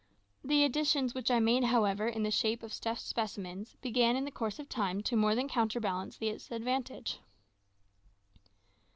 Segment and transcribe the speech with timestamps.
[0.43, 4.31] The additions which I made, however, in the shape of stuffed specimens, began in the
[4.31, 7.19] course of time to more than counterbalance this advantage.